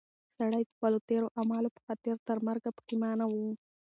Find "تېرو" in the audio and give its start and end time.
1.09-1.27